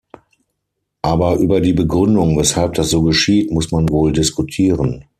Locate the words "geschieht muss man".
3.03-3.87